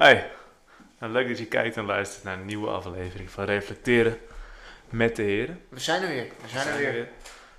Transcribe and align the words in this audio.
Hey, 0.00 0.30
nou, 0.98 1.12
leuk 1.12 1.28
dat 1.28 1.38
je 1.38 1.46
kijkt 1.46 1.76
en 1.76 1.84
luistert 1.84 2.24
naar 2.24 2.38
een 2.38 2.44
nieuwe 2.44 2.68
aflevering 2.68 3.30
van 3.30 3.44
Reflecteren 3.44 4.18
met 4.88 5.16
de 5.16 5.22
Heren. 5.22 5.64
We 5.68 5.78
zijn 5.78 6.02
er 6.02 6.08
weer. 6.08 6.26
We 6.42 6.48
zijn 6.48 6.68
er 6.68 6.92
weer. 6.92 7.08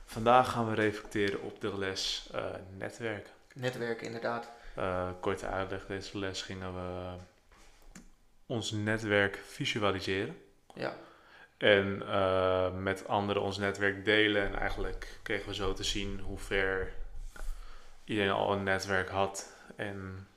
Vandaag 0.05 0.51
gaan 0.51 0.69
we 0.69 0.75
reflecteren 0.75 1.41
op 1.41 1.61
de 1.61 1.77
les 1.77 2.29
uh, 2.35 2.45
netwerken. 2.77 3.31
Netwerken, 3.53 4.05
inderdaad. 4.05 4.49
Uh, 4.77 5.09
korte 5.19 5.47
uitleg, 5.47 5.85
deze 5.85 6.17
les 6.17 6.41
gingen 6.41 6.73
we 6.73 7.17
ons 8.45 8.71
netwerk 8.71 9.39
visualiseren. 9.45 10.41
Ja. 10.73 10.93
En 11.57 12.01
uh, 12.05 12.71
met 12.77 13.07
anderen 13.07 13.41
ons 13.41 13.57
netwerk 13.57 14.05
delen. 14.05 14.43
En 14.43 14.59
eigenlijk 14.59 15.19
kregen 15.21 15.47
we 15.47 15.55
zo 15.55 15.73
te 15.73 15.83
zien 15.83 16.19
hoe 16.19 16.37
ver 16.37 16.93
iedereen 18.03 18.31
al 18.31 18.53
een 18.53 18.63
netwerk 18.63 19.09
had. 19.09 19.53
En 19.75 20.27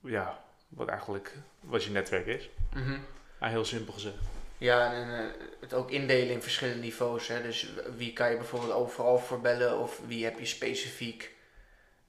ja, 0.00 0.46
wat 0.68 0.88
eigenlijk 0.88 1.36
wat 1.60 1.84
je 1.84 1.90
netwerk 1.90 2.26
is. 2.26 2.48
Mm 2.74 3.00
heel 3.46 3.64
simpel 3.64 3.92
gezegd. 3.92 4.16
Ja, 4.58 4.92
en 4.92 5.08
uh, 5.08 5.30
het 5.60 5.74
ook 5.74 5.90
indelen 5.90 6.32
in 6.32 6.42
verschillende 6.42 6.80
niveaus. 6.80 7.28
Hè? 7.28 7.42
Dus 7.42 7.68
wie 7.96 8.12
kan 8.12 8.30
je 8.30 8.36
bijvoorbeeld 8.36 8.72
overal 8.72 9.18
voor 9.18 9.40
bellen 9.40 9.78
of 9.78 10.00
wie 10.06 10.24
heb 10.24 10.38
je 10.38 10.44
specifiek 10.44 11.34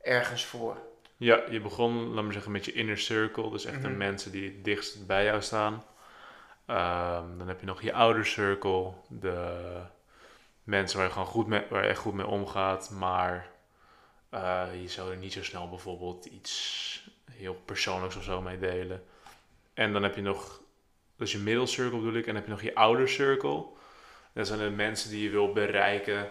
ergens 0.01 0.45
voor? 0.45 0.77
Ja, 1.17 1.43
je 1.49 1.59
begon, 1.59 2.13
laat 2.13 2.23
maar 2.23 2.33
zeggen, 2.33 2.51
met 2.51 2.65
je 2.65 2.71
inner 2.71 2.97
circle. 2.97 3.49
Dus 3.49 3.65
echt 3.65 3.81
de 3.81 3.87
mhm. 3.87 3.97
mensen 3.97 4.31
die 4.31 4.43
het 4.43 4.63
dichtst 4.63 5.07
bij 5.07 5.23
jou 5.23 5.41
staan. 5.41 5.73
Um, 6.67 7.37
dan 7.37 7.47
heb 7.47 7.59
je 7.59 7.65
nog 7.65 7.81
je 7.81 7.93
outer 7.93 8.25
circle. 8.25 8.91
De 9.07 9.81
mensen 10.63 10.97
waar 10.97 11.07
je 11.07 11.13
gewoon 11.13 11.27
goed 11.27 11.47
mee, 11.47 11.63
waar 11.69 11.83
je 11.83 11.89
echt 11.89 11.99
goed 11.99 12.13
mee 12.13 12.27
omgaat. 12.27 12.89
Maar 12.89 13.49
uh, 14.33 14.67
je 14.81 14.87
zou 14.87 15.11
er 15.11 15.17
niet 15.17 15.33
zo 15.33 15.43
snel 15.43 15.69
bijvoorbeeld 15.69 16.25
iets 16.25 17.09
heel 17.29 17.61
persoonlijks 17.65 18.15
of 18.15 18.23
zo 18.23 18.41
mee 18.41 18.59
delen. 18.59 19.03
En 19.73 19.93
dan 19.93 20.03
heb 20.03 20.15
je 20.15 20.21
nog, 20.21 20.61
dus 21.15 21.31
je 21.31 21.37
middelcirkel 21.37 21.97
bedoel 21.97 22.13
ik, 22.13 22.27
en 22.27 22.33
dan 22.33 22.35
heb 22.35 22.45
je 22.45 22.51
nog 22.51 22.61
je 22.61 22.75
ouder 22.75 23.09
circle. 23.09 23.65
Dat 24.33 24.47
zijn 24.47 24.59
de 24.59 24.69
mensen 24.69 25.09
die 25.09 25.23
je 25.23 25.29
wil 25.29 25.53
bereiken 25.53 26.29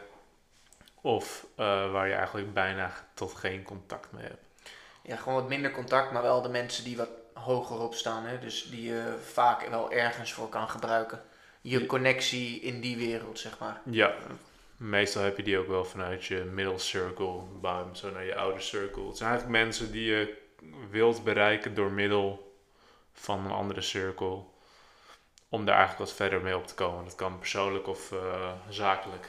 of 1.00 1.47
uh, 1.50 1.92
waar 1.92 2.08
je 2.08 2.14
eigenlijk 2.14 2.55
bijna 2.55 2.92
tot 3.14 3.34
geen 3.34 3.62
contact 3.62 4.12
mee 4.12 4.25
hebt. 4.25 4.45
Ja, 5.03 5.17
gewoon 5.17 5.34
wat 5.34 5.48
minder 5.48 5.70
contact, 5.70 6.12
maar 6.12 6.23
wel 6.23 6.42
de 6.42 6.48
mensen 6.48 6.84
die 6.84 6.97
wat 6.97 7.11
hoger 7.33 7.80
op 7.80 7.95
staan. 7.95 8.25
Hè? 8.25 8.39
Dus 8.39 8.70
die 8.70 8.83
je 8.83 9.17
vaak 9.23 9.69
wel 9.69 9.92
ergens 9.92 10.33
voor 10.33 10.48
kan 10.48 10.69
gebruiken. 10.69 11.23
Je 11.61 11.86
connectie 11.86 12.61
in 12.61 12.80
die 12.80 12.97
wereld, 12.97 13.39
zeg 13.39 13.58
maar. 13.58 13.80
Ja, 13.84 14.14
meestal 14.77 15.23
heb 15.23 15.36
je 15.36 15.42
die 15.42 15.58
ook 15.58 15.67
wel 15.67 15.84
vanuit 15.84 16.25
je 16.25 16.36
middle 16.36 16.78
circle, 16.78 17.41
zo 17.92 18.11
naar 18.11 18.25
je 18.25 18.36
oude 18.36 18.61
circle. 18.61 19.06
Het 19.06 19.17
zijn 19.17 19.30
eigenlijk 19.30 19.64
mensen 19.64 19.92
die 19.92 20.05
je 20.05 20.47
wilt 20.91 21.25
bereiken 21.25 21.75
door 21.75 21.91
middel 21.91 22.56
van 23.12 23.45
een 23.45 23.51
andere 23.51 23.81
cirkel. 23.81 24.56
Om 25.48 25.64
daar 25.64 25.77
eigenlijk 25.77 26.09
wat 26.09 26.17
verder 26.17 26.41
mee 26.41 26.56
op 26.56 26.67
te 26.67 26.75
komen. 26.75 27.05
Dat 27.05 27.14
kan 27.14 27.39
persoonlijk 27.39 27.87
of 27.87 28.12
uh, 28.12 28.53
zakelijk 28.69 29.29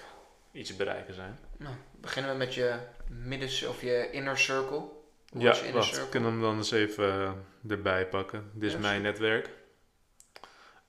iets 0.51 0.75
bereiken 0.75 1.13
zijn. 1.13 1.39
Nou, 1.57 1.75
beginnen 1.91 2.31
we 2.31 2.37
met 2.37 2.53
je 2.53 2.79
midden 3.07 3.69
of 3.69 3.81
je 3.81 4.09
inner 4.11 4.37
circle. 4.37 4.87
Hoe 5.29 5.41
ja, 5.41 5.57
inner 5.57 5.73
wacht, 5.73 5.87
circle? 5.87 6.09
kunnen 6.09 6.29
we 6.29 6.35
hem 6.35 6.45
dan 6.45 6.57
eens 6.57 6.71
even 6.71 7.37
uh, 7.65 7.71
erbij 7.71 8.07
pakken. 8.07 8.51
Dit 8.53 8.73
is 8.73 8.77
mijn 8.77 9.01
netwerk. 9.01 9.49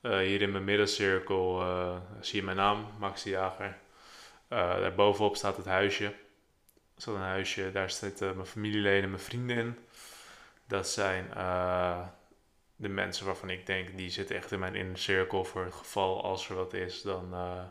Uh, 0.01 0.17
hier 0.17 0.41
in 0.41 0.51
mijn 0.51 0.63
middencirkel 0.63 1.63
zie 2.19 2.39
je 2.39 2.45
mijn 2.45 2.57
naam, 2.57 2.87
Max 2.99 3.23
de 3.23 3.29
Jager. 3.29 3.77
daarbovenop 4.47 5.35
staat 5.35 5.57
het 5.57 5.65
huisje. 5.65 6.05
Er 6.05 7.01
staat 7.01 7.15
een 7.15 7.21
huisje, 7.21 7.71
daar 7.71 7.91
zitten 7.91 8.35
mijn 8.35 8.47
familieleden, 8.47 9.09
mijn 9.09 9.21
vrienden 9.21 9.57
in. 9.57 9.77
Dat 10.71 10.87
zijn 10.87 11.31
uh, 11.37 12.07
de 12.75 12.89
mensen 12.89 13.25
waarvan 13.25 13.49
ik 13.49 13.65
denk, 13.65 13.97
die 13.97 14.09
zitten 14.09 14.35
echt 14.35 14.51
in 14.51 14.59
mijn 14.59 14.75
inner 14.75 14.97
cirkel. 14.97 15.43
Voor 15.43 15.63
het 15.63 15.73
geval 15.73 16.23
als 16.23 16.49
er 16.49 16.55
wat 16.55 16.73
is, 16.73 17.01
dan 17.01 17.33
uh, 17.33 17.63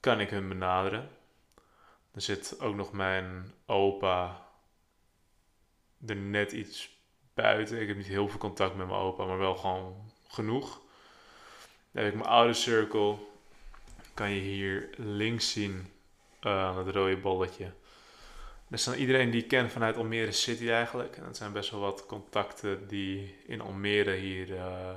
kan 0.00 0.20
ik 0.20 0.30
hun 0.30 0.48
benaderen. 0.48 1.10
Er 2.14 2.20
zit 2.20 2.60
ook 2.60 2.74
nog 2.74 2.92
mijn 2.92 3.54
opa 3.66 4.46
er 6.06 6.16
net 6.16 6.52
iets 6.52 6.98
buiten. 7.34 7.80
Ik 7.80 7.88
heb 7.88 7.96
niet 7.96 8.06
heel 8.06 8.28
veel 8.28 8.38
contact 8.38 8.74
met 8.74 8.86
mijn 8.86 9.00
opa, 9.00 9.24
maar 9.24 9.38
wel 9.38 9.56
gewoon 9.56 10.12
genoeg. 10.28 10.80
Dan 11.90 12.04
heb 12.04 12.12
ik 12.12 12.18
mijn 12.18 12.30
oude 12.30 12.54
cirkel. 12.54 13.38
Kan 14.14 14.30
je 14.30 14.40
hier 14.40 14.90
links 14.96 15.52
zien 15.52 15.92
uh, 16.40 16.64
aan 16.64 16.78
het 16.78 16.94
rode 16.94 17.16
bolletje. 17.16 17.72
Is 18.70 18.84
dan 18.84 18.94
iedereen 18.94 19.30
die 19.30 19.42
ik 19.42 19.48
ken 19.48 19.70
vanuit 19.70 19.96
Almere 19.96 20.32
City 20.32 20.70
eigenlijk. 20.70 21.16
En 21.16 21.22
dat 21.24 21.36
zijn 21.36 21.52
best 21.52 21.70
wel 21.70 21.80
wat 21.80 22.06
contacten 22.06 22.88
die 22.88 23.34
in 23.46 23.60
Almere 23.60 24.12
hier 24.12 24.48
uh, 24.48 24.90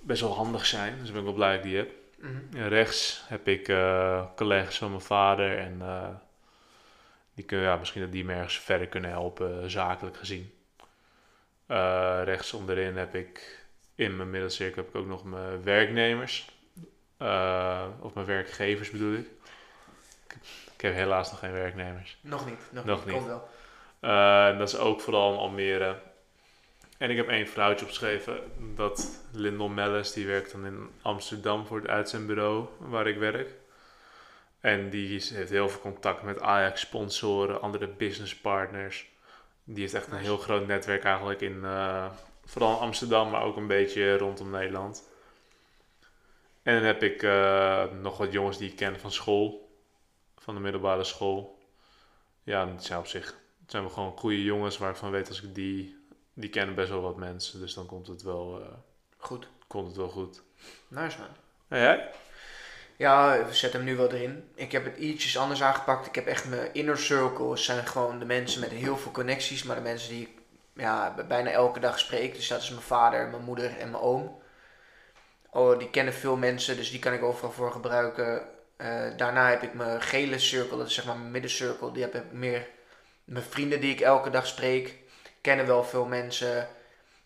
best 0.00 0.20
wel 0.20 0.34
handig 0.34 0.66
zijn. 0.66 0.98
Dus 0.98 1.08
ik 1.08 1.14
ben 1.14 1.24
wel 1.24 1.32
blij 1.32 1.56
dat 1.56 1.64
ik 1.64 1.70
die 1.70 1.76
heb. 1.76 1.90
Mm 2.18 2.48
rechts 2.68 3.24
heb 3.26 3.48
ik 3.48 3.68
uh, 3.68 4.24
collega's 4.36 4.78
van 4.78 4.90
mijn 4.90 5.02
vader. 5.02 5.58
En 5.58 5.78
uh, 5.80 6.08
die 7.34 7.44
kunnen, 7.44 7.66
ja, 7.66 7.76
misschien 7.76 8.00
dat 8.00 8.12
die 8.12 8.24
me 8.24 8.32
ergens 8.32 8.58
verder 8.58 8.86
kunnen 8.86 9.10
helpen, 9.10 9.70
zakelijk 9.70 10.16
gezien. 10.16 10.52
rechts 12.24 12.52
onderin 12.52 12.96
heb 12.96 13.14
ik 13.14 13.64
in 13.94 14.16
mijn 14.16 14.30
middelcirkel 14.30 14.82
heb 14.82 14.94
ik 14.94 15.00
ook 15.00 15.06
nog 15.06 15.24
mijn 15.24 15.62
werknemers. 15.62 16.50
of 18.00 18.14
mijn 18.14 18.26
werkgevers 18.26 18.90
bedoel 18.90 19.14
ik. 19.14 19.26
Ik 20.78 20.84
heb 20.84 20.94
helaas 20.94 21.30
nog 21.30 21.38
geen 21.40 21.52
werknemers. 21.52 22.18
Nog 22.20 22.46
niet, 22.46 22.60
nog, 22.70 22.84
nog 22.84 23.04
niet. 23.04 23.14
Komt 23.14 23.26
wel. 23.26 23.48
Uh, 24.00 24.58
dat 24.58 24.68
is 24.68 24.76
ook 24.76 25.00
vooral 25.00 25.32
in 25.32 25.38
Almere. 25.38 25.96
En 26.98 27.10
ik 27.10 27.16
heb 27.16 27.28
één 27.28 27.46
vrouwtje 27.46 27.84
opgeschreven. 27.84 28.40
Dat 28.74 29.24
Lindon 29.32 29.74
Mellis, 29.74 30.12
die 30.12 30.26
werkt 30.26 30.52
dan 30.52 30.66
in 30.66 30.90
Amsterdam 31.02 31.66
voor 31.66 31.76
het 31.76 31.88
uitzendbureau 31.88 32.66
waar 32.78 33.06
ik 33.06 33.18
werk. 33.18 33.48
En 34.60 34.90
die 34.90 35.08
heeft 35.08 35.50
heel 35.50 35.68
veel 35.68 35.80
contact 35.80 36.22
met 36.22 36.40
Ajax-sponsoren, 36.40 37.60
andere 37.60 37.88
businesspartners. 37.88 39.08
Die 39.64 39.80
heeft 39.80 39.94
echt 39.94 40.06
een 40.12 40.18
heel 40.18 40.38
groot 40.38 40.66
netwerk 40.66 41.04
eigenlijk 41.04 41.40
in, 41.40 41.60
uh, 41.62 42.06
vooral 42.44 42.74
in 42.74 42.80
Amsterdam, 42.80 43.30
maar 43.30 43.42
ook 43.42 43.56
een 43.56 43.66
beetje 43.66 44.16
rondom 44.16 44.50
Nederland. 44.50 45.02
En 46.62 46.74
dan 46.74 46.84
heb 46.84 47.02
ik 47.02 47.22
uh, 47.22 47.84
nog 48.02 48.18
wat 48.18 48.32
jongens 48.32 48.58
die 48.58 48.70
ik 48.70 48.76
ken 48.76 49.00
van 49.00 49.12
school 49.12 49.67
van 50.48 50.56
de 50.56 50.62
middelbare 50.62 51.04
school. 51.04 51.58
Ja, 52.42 52.68
het 52.68 52.84
zijn 52.84 52.98
op 52.98 53.06
zich 53.06 53.26
het 53.62 53.70
zijn 53.70 53.84
we 53.84 53.90
gewoon 53.90 54.18
goede 54.18 54.42
jongens 54.42 54.78
waarvan 54.78 55.10
weet 55.10 55.28
als 55.28 55.42
ik 55.42 55.54
die, 55.54 55.96
die 56.34 56.50
kennen 56.50 56.74
best 56.74 56.88
wel 56.88 57.00
wat 57.00 57.16
mensen. 57.16 57.60
Dus 57.60 57.74
dan 57.74 57.86
komt 57.86 58.06
het 58.06 58.22
wel 58.22 58.60
uh, 58.60 58.66
goed. 59.16 59.48
Komt 59.66 59.86
het 59.86 59.96
wel 59.96 60.08
goed. 60.08 60.42
Nice 60.88 61.18
man. 61.18 61.28
En 61.68 61.80
jij? 61.80 62.10
Ja, 62.96 63.44
we 63.46 63.54
zetten 63.54 63.80
hem 63.80 63.88
nu 63.88 63.96
wel 63.96 64.12
erin. 64.12 64.50
Ik 64.54 64.72
heb 64.72 64.84
het 64.84 64.96
ietsjes 64.96 65.38
anders 65.38 65.62
aangepakt. 65.62 66.06
Ik 66.06 66.14
heb 66.14 66.26
echt 66.26 66.48
mijn 66.48 66.74
inner 66.74 66.98
circle. 66.98 67.56
zijn 67.56 67.86
gewoon 67.86 68.18
de 68.18 68.24
mensen 68.24 68.60
met 68.60 68.70
heel 68.70 68.96
veel 68.96 69.12
connecties. 69.12 69.62
Maar 69.62 69.76
de 69.76 69.82
mensen 69.82 70.08
die 70.10 70.22
ik 70.22 70.40
ja, 70.72 71.14
bijna 71.28 71.50
elke 71.50 71.80
dag 71.80 71.98
spreek. 71.98 72.34
Dus 72.34 72.48
dat 72.48 72.62
is 72.62 72.70
mijn 72.70 72.82
vader, 72.82 73.28
mijn 73.28 73.44
moeder 73.44 73.76
en 73.78 73.90
mijn 73.90 74.02
oom. 74.02 74.42
Oh, 75.50 75.78
die 75.78 75.90
kennen 75.90 76.14
veel 76.14 76.36
mensen, 76.36 76.76
dus 76.76 76.90
die 76.90 77.00
kan 77.00 77.12
ik 77.12 77.22
overal 77.22 77.52
voor 77.52 77.72
gebruiken. 77.72 78.56
Uh, 78.82 79.16
daarna 79.16 79.50
heb 79.50 79.62
ik 79.62 79.74
mijn 79.74 80.02
gele 80.02 80.38
cirkel, 80.38 80.78
dat 80.78 80.86
is 80.86 80.94
zeg 80.94 81.04
maar 81.04 81.16
mijn 81.16 81.30
middencirkel. 81.30 81.92
Die 81.92 82.02
heb 82.02 82.14
ik 82.14 82.32
meer 82.32 82.66
mijn 83.24 83.44
vrienden 83.44 83.80
die 83.80 83.92
ik 83.92 84.00
elke 84.00 84.30
dag 84.30 84.46
spreek. 84.46 84.94
Kennen 85.40 85.66
wel 85.66 85.84
veel 85.84 86.04
mensen. 86.04 86.68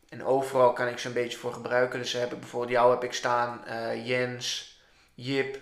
En 0.09 0.25
overal 0.25 0.73
kan 0.73 0.89
ik 0.89 0.99
ze 0.99 1.07
een 1.07 1.15
beetje 1.15 1.39
voor 1.39 1.53
gebruiken. 1.53 1.99
Dus 1.99 2.13
heb 2.13 2.33
ik 2.33 2.41
bijvoorbeeld 2.41 2.73
jou 2.73 2.91
heb 2.91 3.05
ik 3.05 3.13
staan, 3.13 3.65
uh, 3.69 4.07
Jens, 4.07 4.77
Jip, 5.15 5.59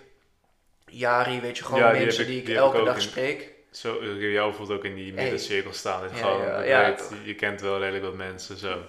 Jari, 0.85 1.41
weet 1.41 1.57
je, 1.57 1.63
gewoon 1.63 1.91
mensen 1.91 2.25
die 2.25 2.41
ik, 2.41 2.49
elke 2.49 2.83
dag 2.83 3.01
spreek. 3.01 3.49
Zo, 3.71 3.95
ik 3.95 4.21
heb 4.21 4.31
jou 4.31 4.49
bijvoorbeeld 4.49 4.79
ook 4.79 4.85
in 4.85 4.95
die 4.95 5.13
middencirkel 5.13 5.73
staan. 5.73 6.03
Ja, 6.03 6.15
gewoon, 6.15 6.65
ja, 6.65 6.85
weet, 6.85 7.11
je 7.23 7.35
kent 7.35 7.61
wel 7.61 7.79
redelijk 7.79 8.03
wat 8.03 8.15
mensen, 8.15 8.57
zo. 8.57 8.81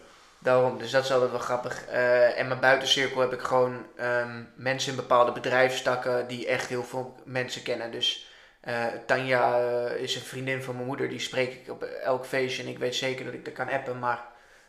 Daarom, 0.42 0.78
dus 0.78 0.90
dat 0.90 1.04
is 1.04 1.12
altijd 1.12 1.30
wel 1.30 1.40
grappig. 1.40 1.84
Uh, 1.88 2.38
en 2.38 2.48
mijn 2.48 2.60
buitencirkel 2.60 3.20
heb 3.20 3.32
ik 3.32 3.40
gewoon 3.40 3.86
um, 4.00 4.48
mensen 4.54 4.90
in 4.90 4.96
bepaalde 4.96 5.32
bedrijfstakken 5.32 6.28
die 6.28 6.46
echt 6.46 6.68
heel 6.68 6.84
veel 6.84 7.16
mensen 7.24 7.62
kennen. 7.62 7.90
Dus 7.90 8.26
uh, 8.68 8.84
Tanja 9.06 9.60
uh, 9.60 9.96
is 9.96 10.14
een 10.14 10.22
vriendin 10.22 10.62
van 10.62 10.74
mijn 10.74 10.86
moeder, 10.86 11.08
die 11.08 11.20
spreek 11.20 11.52
ik 11.52 11.70
op 11.70 11.82
elk 11.82 12.26
feestje 12.26 12.62
en 12.62 12.68
ik 12.68 12.78
weet 12.78 12.94
zeker 12.94 13.24
dat 13.24 13.34
ik 13.34 13.46
er 13.46 13.52
kan 13.52 13.68
appen, 13.68 13.98
maar 13.98 14.24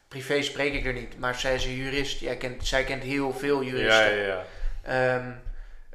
privé 0.08 0.42
spreek 0.42 0.74
ik 0.74 0.86
er 0.86 0.94
niet. 0.94 1.20
Maar 1.20 1.36
zij 1.36 1.54
is 1.54 1.66
een 1.66 1.76
jurist, 1.76 2.20
Jij 2.20 2.38
kent, 2.38 2.68
zij 2.68 2.84
kent 2.84 3.04
heel 3.04 3.34
veel 3.34 3.64
juristen. 3.64 4.16
Ja, 4.16 4.24
ja, 4.26 4.46
ja. 4.86 5.16
Um, 5.16 5.42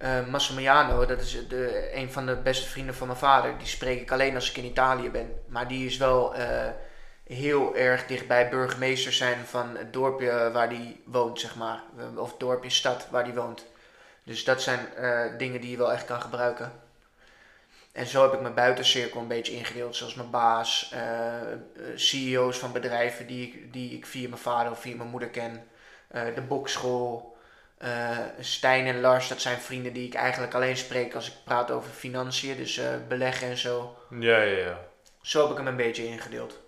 uh, 0.02 0.26
Massimiliano, 0.30 1.06
dat 1.06 1.20
is 1.20 1.48
de, 1.48 1.90
een 1.94 2.12
van 2.12 2.26
de 2.26 2.36
beste 2.36 2.68
vrienden 2.68 2.94
van 2.94 3.06
mijn 3.06 3.18
vader, 3.18 3.58
die 3.58 3.66
spreek 3.66 4.00
ik 4.00 4.12
alleen 4.12 4.34
als 4.34 4.50
ik 4.50 4.56
in 4.56 4.64
Italië 4.64 5.10
ben. 5.10 5.32
Maar 5.46 5.68
die 5.68 5.86
is 5.86 5.96
wel 5.96 6.34
heel 7.28 7.76
erg 7.76 8.06
dichtbij 8.06 8.48
burgemeester 8.48 9.12
zijn 9.12 9.44
van 9.46 9.76
het 9.76 9.92
dorpje 9.92 10.50
waar 10.52 10.68
die 10.68 11.00
woont, 11.04 11.40
zeg 11.40 11.56
maar. 11.56 11.82
Of 12.16 12.30
het 12.30 12.40
dorpje, 12.40 12.70
stad 12.70 13.06
waar 13.10 13.24
die 13.24 13.34
woont. 13.34 13.66
Dus 14.24 14.44
dat 14.44 14.62
zijn 14.62 14.80
uh, 14.98 15.24
dingen 15.38 15.60
die 15.60 15.70
je 15.70 15.76
wel 15.76 15.92
echt 15.92 16.04
kan 16.04 16.20
gebruiken. 16.20 16.72
En 17.92 18.06
zo 18.06 18.22
heb 18.22 18.32
ik 18.32 18.40
mijn 18.40 18.54
buitencirkel 18.54 19.20
een 19.20 19.28
beetje 19.28 19.52
ingedeeld, 19.52 19.96
zoals 19.96 20.14
mijn 20.14 20.30
baas, 20.30 20.90
eh, 20.92 21.52
eh, 21.52 21.58
CEO's 21.94 22.58
van 22.58 22.72
bedrijven 22.72 23.26
die, 23.26 23.46
ik- 23.48 23.72
die 23.72 23.90
ik 23.96 24.06
via 24.06 24.28
mijn 24.28 24.40
vader 24.40 24.72
of 24.72 24.80
via 24.80 24.96
mijn 24.96 25.08
moeder 25.08 25.28
ken, 25.28 25.66
eh, 26.08 26.22
de 26.34 26.40
bokschool, 26.40 27.36
eh, 27.78 28.18
Stijn 28.40 28.86
en 28.86 29.00
Lars, 29.00 29.28
dat 29.28 29.40
zijn 29.40 29.58
vrienden 29.58 29.92
die 29.92 30.06
ik 30.06 30.14
eigenlijk 30.14 30.54
alleen 30.54 30.76
spreek 30.76 31.14
als 31.14 31.28
ik 31.28 31.34
praat 31.44 31.70
over 31.70 31.90
financiën, 31.90 32.56
dus 32.56 32.78
eh, 32.78 32.86
beleggen 33.08 33.48
en 33.48 33.58
zo. 33.58 33.96
Ja, 34.10 34.40
ja, 34.42 34.56
ja. 34.58 34.78
Zo 35.22 35.42
heb 35.42 35.50
ik 35.50 35.56
hem 35.56 35.66
een 35.66 35.76
beetje 35.76 36.06
ingedeeld. 36.06 36.58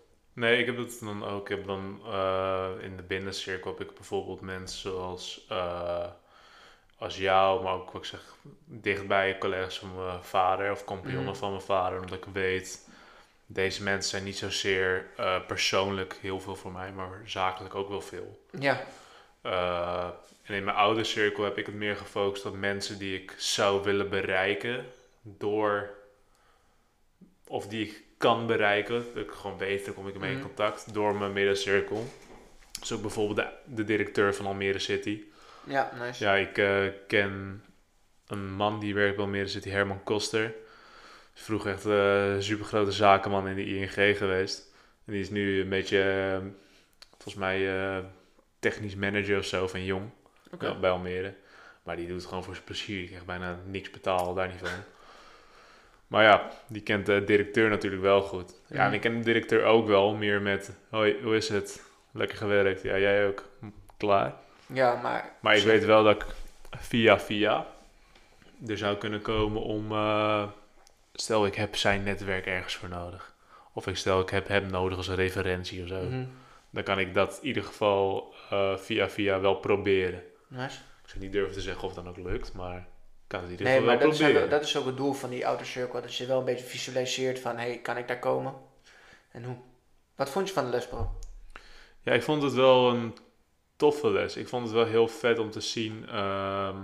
Nee, 0.41 0.59
ik 0.59 0.67
heb 0.67 0.77
dat 0.77 0.99
dan 1.01 1.25
ook. 1.25 1.51
Ik 1.51 1.57
heb 1.57 1.67
dan 1.67 2.01
eh, 2.07 2.69
in 2.81 2.97
de 2.97 3.03
binnencirkel 3.03 3.71
heb 3.71 3.89
ik 3.89 3.95
bijvoorbeeld 3.95 4.41
mensen 4.41 4.81
zoals 4.81 5.47
eh, 5.49 6.07
als 6.99 7.17
jou, 7.17 7.63
maar 7.63 7.73
ook 7.75 7.91
wat 7.91 8.03
ik 8.03 8.09
zeg, 8.09 8.35
dichtbij 8.65 9.39
collega's 9.39 9.79
van 9.79 9.95
mijn 10.05 10.23
vader 10.23 10.71
of 10.71 10.85
kampioenen 10.85 11.25
Mhm. 11.25 11.35
van 11.35 11.51
mijn 11.51 11.63
vader, 11.63 12.01
omdat 12.01 12.19
ik 12.19 12.25
weet, 12.33 12.89
deze 13.47 13.83
mensen 13.83 14.11
zijn 14.11 14.25
niet 14.25 14.37
zozeer 14.39 15.07
eh, 15.17 15.47
persoonlijk 15.47 16.19
heel 16.21 16.41
veel 16.41 16.57
voor 16.57 16.73
mij, 16.73 16.93
maar 16.93 17.21
zakelijk 17.25 17.75
ook 17.75 17.89
wel 17.89 18.01
veel. 18.01 18.45
Ja, 18.59 18.85
en 20.43 20.55
in 20.55 20.65
mijn 20.65 20.77
oude 20.77 21.05
cirkel 21.05 21.45
heb 21.45 21.59
ik 21.59 21.67
het 21.67 21.75
meer 21.75 21.97
gefocust 21.97 22.47
op 22.47 22.55
mensen 22.57 22.99
die 22.99 23.23
ik 23.23 23.35
zou 23.39 23.83
willen 23.83 24.09
bereiken 24.09 24.87
door, 25.23 25.91
of 27.47 27.67
die 27.67 27.87
ik 27.87 28.03
kan 28.20 28.46
bereiken, 28.46 29.05
dat 29.14 29.25
ik 29.25 29.31
gewoon 29.31 29.58
weet, 29.58 29.84
daar 29.84 29.94
kom 29.94 30.08
ik 30.08 30.19
mee 30.19 30.31
in 30.31 30.37
Mhm. 30.37 30.46
contact, 30.46 30.94
door 30.94 31.14
mijn 31.17 31.32
middencirkel. 31.32 32.06
Dus 32.81 32.93
ook 32.93 33.00
bijvoorbeeld 33.00 33.37
de, 33.37 33.75
de 33.75 33.84
directeur 33.84 34.34
van 34.34 34.46
Almere 34.46 34.78
City. 34.78 35.22
ja, 35.67 35.90
nice. 35.99 36.25
Ja, 36.25 36.34
ik 36.34 36.58
eh, 36.58 36.84
ken 37.06 37.64
een 38.26 38.52
man 38.52 38.81
die 38.81 38.94
werkt 38.94 39.17
bij 39.17 39.25
Almere 39.25 39.46
City, 39.49 39.69
Herman 39.70 40.02
Koster. 40.05 40.55
Is 41.34 41.43
vroeger 41.43 41.72
echt 41.72 41.87
eh, 41.87 42.32
een 42.34 42.43
super 42.43 42.64
grote 42.64 42.93
zakenman 42.93 43.49
in 43.49 43.55
de 43.56 43.64
ING 43.67 44.17
geweest. 44.19 44.72
En 45.06 45.12
die 45.12 45.20
is 45.22 45.31
nu 45.31 45.61
een 45.61 45.69
beetje, 45.69 46.00
eh, 46.02 46.46
volgens 47.11 47.34
mij, 47.34 48.02
technisch 48.58 48.94
manager 48.94 49.38
of 49.38 49.44
zo 49.44 49.67
van 49.67 49.84
Jong. 49.84 50.11
Bij 50.81 50.90
Almere. 50.90 51.34
Maar 51.82 51.96
die 51.96 52.06
doet 52.06 52.17
het 52.17 52.26
gewoon 52.26 52.44
voor 52.44 52.55
zijn 52.55 52.67
plezier. 52.67 52.96
Die 52.99 53.06
krijgt 53.06 53.26
bijna 53.26 53.58
niks 53.67 53.90
betaald, 53.90 54.37
daar 54.37 54.49
niet 54.49 54.58
van. 54.58 54.69
Maar 56.11 56.23
ja, 56.25 56.51
die 56.69 56.83
kent 56.83 57.07
de 57.07 57.25
directeur 57.25 57.69
natuurlijk 57.69 58.03
wel 58.03 58.23
goed. 58.23 58.61
Ja, 58.67 58.87
en 58.87 58.93
ik 58.93 59.01
ken 59.01 59.19
de 59.19 59.25
directeur 59.25 59.65
ook 59.65 59.87
wel 59.87 60.15
meer 60.15 60.43
met... 60.43 60.77
Hoi, 60.89 61.17
hoe 61.23 61.37
is 61.37 61.49
het? 61.49 61.83
Lekker 62.12 62.37
gewerkt. 62.37 62.83
Ja, 62.83 62.99
jij 62.99 63.27
ook. 63.27 63.45
Klaar. 63.97 64.35
Ja, 64.67 65.01
maar... 65.03 65.33
Maar 65.41 65.57
ik 65.57 65.65
weet 65.65 65.85
wel 65.85 66.05
dat 66.05 66.17
ik 66.17 66.27
via 66.79 67.21
via 67.21 67.67
er 68.67 68.79
zou 68.79 68.97
kunnen 68.97 69.23
komen 69.23 69.62
om... 69.62 69.93
eh, 69.93 70.47
stel, 71.12 71.47
ik 71.47 71.55
heb 71.55 71.77
zijn 71.77 72.03
netwerk 72.03 72.47
ergens 72.47 72.75
voor 72.77 72.89
nodig. 72.89 73.35
Of 73.73 73.87
ik 73.87 73.97
stel, 73.97 74.21
ik 74.21 74.31
heb 74.31 74.49
hem 74.49 74.67
nodig 74.71 74.97
als 74.97 75.09
een 75.09 75.15
referentie 75.15 75.83
of 75.83 75.89
zo. 75.89 76.03
Mhm. 76.03 76.25
Dan 76.71 76.83
kan 76.83 76.99
ik 76.99 77.15
dat 77.15 77.39
in 77.41 77.47
ieder 77.47 77.63
geval 77.63 78.35
eh, 78.51 78.77
via 78.77 79.09
via 79.09 79.41
wel 79.41 79.55
proberen. 79.55 80.23
Nice. 80.49 80.79
Ik 81.03 81.09
zou 81.09 81.21
niet 81.21 81.33
durven 81.33 81.55
te 81.55 81.61
zeggen 81.61 81.89
of 81.89 81.95
dan 81.95 82.09
ook 82.09 82.17
lukt, 82.17 82.53
maar 82.53 82.87
kan 83.31 83.41
het 83.41 83.50
in 83.50 83.59
ieder 83.59 83.73
Nee, 83.73 83.81
maar 83.81 83.99
wel 83.99 84.06
dat 84.09 84.15
is, 84.15 84.21
ook, 84.21 84.27
proberen. 84.27 84.50
dat 84.50 84.62
is 84.62 84.77
ook 84.77 84.87
het 84.87 84.97
doel 84.97 85.12
van 85.12 85.31
die 85.31 85.47
outer 85.47 85.67
circle. 85.67 86.00
Dat 86.00 86.15
je 86.15 86.27
wel 86.27 86.38
een 86.38 86.44
beetje 86.44 86.65
visualiseert 86.65 87.38
van, 87.38 87.56
hey, 87.56 87.79
kan 87.79 87.97
ik 87.97 88.09
daar 88.09 88.19
komen? 88.19 88.55
En 89.31 89.44
hoe? 89.44 89.56
Wat 90.17 90.31
vond 90.31 90.49
je 90.49 90.55
van 90.55 90.65
de 90.65 90.71
les, 90.71 90.87
bro? 90.87 91.11
Ja, 92.03 92.12
ik 92.12 92.23
vond 92.23 92.43
het 92.43 92.53
wel 92.53 92.91
een 92.91 93.17
toffe 93.77 94.11
les. 94.11 94.37
Ik 94.37 94.49
vond 94.49 94.65
het 94.65 94.73
wel 94.73 94.87
heel 94.87 95.09
vet 95.09 95.38
om 95.38 95.50
te 95.50 95.61
zien 95.61 96.09
ehm, 96.09 96.77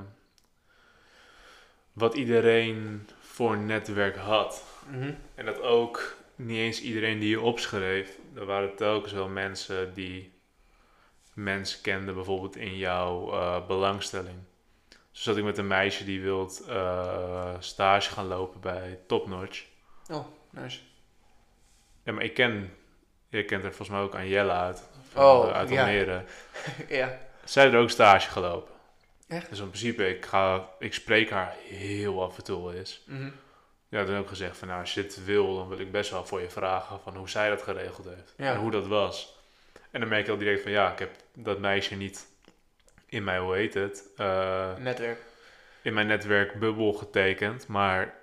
wat 1.93 2.15
iedereen 2.15 3.09
voor 3.21 3.57
netwerk 3.57 4.17
had. 4.17 4.65
Mhm. 4.91 5.15
En 5.35 5.47
dat 5.47 5.61
ook 5.61 6.17
niet 6.37 6.59
eens 6.59 6.81
iedereen 6.81 7.19
die 7.19 7.29
je 7.29 7.41
opschreef. 7.41 8.19
Er 8.35 8.45
waren 8.45 8.77
telkens 8.77 9.13
wel 9.13 9.29
mensen 9.29 9.95
die 9.95 10.33
mensen 11.33 11.81
kenden, 11.81 12.15
bijvoorbeeld 12.15 12.57
in 12.57 12.77
jouw 12.77 13.33
eh, 13.33 13.67
belangstelling. 13.67 14.39
Zo 15.17 15.23
zat 15.23 15.37
ik 15.37 15.45
met 15.45 15.59
een 15.59 15.67
meisje 15.67 16.05
die 16.05 16.21
wilt 16.21 16.65
eh, 16.69 17.55
stage 17.59 18.11
gaan 18.11 18.27
lopen 18.27 18.61
bij 18.61 18.99
Topnotch. 19.07 19.65
Oh, 20.11 20.27
nice. 20.51 20.81
Ja, 22.03 22.13
maar 22.13 22.25
ik 22.25 22.35
ken, 22.35 22.75
je 23.29 23.45
kent 23.45 23.65
er 23.65 23.69
volgens 23.69 23.89
mij 23.89 24.01
ook 24.01 24.15
Anjella 24.15 24.65
uit, 24.65 24.83
van, 25.11 25.25
Oh, 25.25 25.51
uit 25.51 25.69
ja. 25.69 25.81
Almere. 25.81 26.25
ja. 26.89 27.19
Zij 27.45 27.63
heeft 27.63 27.75
er 27.75 27.81
ook 27.81 27.91
stage 27.91 28.31
gelopen. 28.31 28.75
Echt? 29.29 29.49
Dus 29.49 29.59
in 29.59 29.69
principe, 29.69 30.09
ik, 30.09 30.27
ga, 30.27 30.69
ik 30.79 30.95
spreek 30.95 31.31
haar 31.31 31.55
heel 31.69 32.23
af 32.23 32.37
en 32.37 32.45
toe 32.45 32.77
eens. 32.77 33.03
Mhm. 33.07 33.31
Ja, 33.89 34.05
toen 34.05 34.15
heb 34.15 34.23
ik 34.23 34.29
gezegd 34.29 34.57
van 34.57 34.69
nou, 34.69 34.81
als 34.81 34.95
je 34.95 35.03
dit 35.03 35.25
wil, 35.25 35.57
dan 35.57 35.69
wil 35.69 35.79
ik 35.79 35.93
best 35.93 36.11
wel 36.11 36.27
voor 36.27 36.41
je 36.41 36.51
vragen 36.51 37.01
van 37.01 37.17
hoe 37.17 37.29
zij 37.29 37.49
dat 37.49 37.63
geregeld 37.63 38.07
heeft. 38.07 38.35
Ja. 38.37 38.53
En 38.53 38.59
hoe 38.59 38.71
dat 38.71 38.87
was. 38.87 39.39
En 39.91 40.01
dan 40.01 40.09
merk 40.09 40.27
je 40.27 40.33
al 40.33 40.39
direct 40.39 40.63
van 40.63 40.71
ja, 40.71 40.93
ik 40.93 40.99
heb 40.99 41.11
dat 41.35 41.59
meisje 41.59 41.95
niet 41.95 42.27
in 43.07 43.25
mijn, 43.25 43.41
hoe 43.43 43.55
heet 43.55 43.75
het, 43.75 44.09
eh, 44.17 44.77
Netwerk. 44.77 45.19
in 45.83 45.95
mijn 45.95 46.07
netwerkbubbel 46.07 46.93
getekend. 46.93 47.67
Maar 47.67 48.15